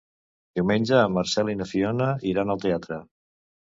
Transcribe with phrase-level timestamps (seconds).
[0.59, 3.05] Diumenge en Marcel i na Fiona iran al teatre.